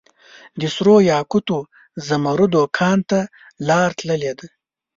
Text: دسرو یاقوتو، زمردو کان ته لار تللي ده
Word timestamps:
دسرو 0.59 0.95
یاقوتو، 1.11 1.57
زمردو 2.07 2.63
کان 2.77 2.99
ته 3.09 3.19
لار 3.67 3.89
تللي 3.99 4.33
ده 4.39 4.47